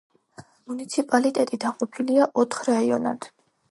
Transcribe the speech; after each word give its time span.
მუნიციპალიტეტი 0.71 1.63
დაყოფილია 1.67 2.33
ოთხ 2.45 2.69
რაიონად. 2.75 3.35